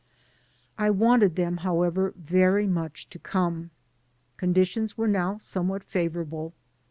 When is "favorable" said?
5.83-6.55